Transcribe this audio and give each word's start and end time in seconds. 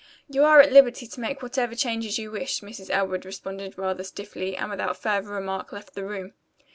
"You 0.27 0.43
are 0.45 0.59
at 0.59 0.71
liberty 0.73 1.05
to 1.05 1.19
make 1.19 1.43
whatever 1.43 1.75
changes 1.75 2.17
you 2.17 2.31
wish," 2.31 2.61
Mrs. 2.61 2.89
Elwood 2.89 3.23
responded 3.23 3.77
rather 3.77 4.03
stiffly, 4.03 4.57
and 4.57 4.71
without 4.71 4.97
further 4.97 5.29
remark 5.29 5.71
left 5.71 5.93
the 5.93 6.03
room. 6.03 6.33